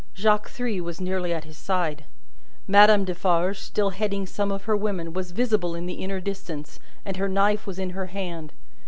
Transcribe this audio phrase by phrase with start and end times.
[0.15, 2.05] Jacques Three was nearly at his side;
[2.67, 7.17] Madame Defarge, still heading some of her women, was visible in the inner distance, and
[7.17, 8.51] her knife was in her hand.